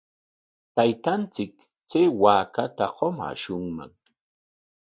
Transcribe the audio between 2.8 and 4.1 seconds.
qumaashunman.